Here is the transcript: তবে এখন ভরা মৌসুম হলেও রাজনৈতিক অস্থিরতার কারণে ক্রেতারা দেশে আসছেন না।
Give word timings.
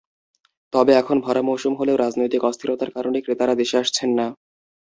তবে 0.73 0.91
এখন 0.95 1.17
ভরা 1.19 1.41
মৌসুম 1.41 1.73
হলেও 1.75 1.97
রাজনৈতিক 1.97 2.41
অস্থিরতার 2.43 2.93
কারণে 2.95 3.17
ক্রেতারা 3.21 3.53
দেশে 3.61 3.75
আসছেন 3.77 4.09
না। 4.19 4.27